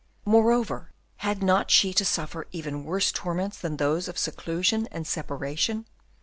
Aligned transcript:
Moreover, 0.25 0.91
had 1.17 1.43
not 1.43 1.69
she 1.69 1.93
to 1.93 2.03
suffer 2.03 2.47
even 2.51 2.85
worse 2.85 3.11
torments 3.11 3.59
than 3.59 3.77
those 3.77 4.07
of 4.07 4.17
seclusion 4.17 4.87
and 4.91 5.05
separation? 5.05 5.85